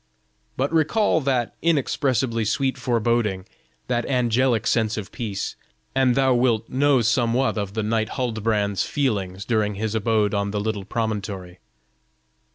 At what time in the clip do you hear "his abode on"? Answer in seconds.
9.75-10.49